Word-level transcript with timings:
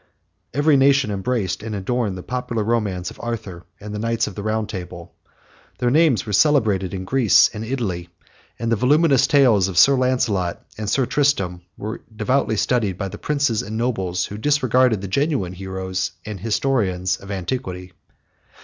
Every 0.51 0.77
nation 0.77 1.11
embraced 1.11 1.61
and 1.61 1.75
adorned 1.75 2.17
the 2.17 2.23
popular 2.23 2.63
romance 2.63 3.11
of 3.11 3.19
Arthur, 3.21 3.67
and 3.79 3.93
the 3.93 3.99
Knights 3.99 4.25
of 4.25 4.33
the 4.33 4.41
Round 4.41 4.67
Table: 4.67 5.13
their 5.77 5.91
names 5.91 6.25
were 6.25 6.33
celebrated 6.33 6.91
in 6.91 7.05
Greece 7.05 7.51
and 7.53 7.63
Italy; 7.63 8.09
and 8.57 8.71
the 8.71 8.75
voluminous 8.75 9.27
tales 9.27 9.67
of 9.67 9.77
Sir 9.77 9.95
Lancelot 9.95 10.59
and 10.75 10.89
Sir 10.89 11.05
Tristram 11.05 11.61
were 11.77 12.01
devoutly 12.15 12.57
studied 12.57 12.97
by 12.97 13.09
the 13.09 13.19
princes 13.19 13.61
and 13.61 13.77
nobles, 13.77 14.25
who 14.25 14.39
disregarded 14.39 15.01
the 15.01 15.07
genuine 15.07 15.53
heroes 15.53 16.13
and 16.25 16.39
historians 16.39 17.17
of 17.17 17.29
antiquity. 17.29 17.93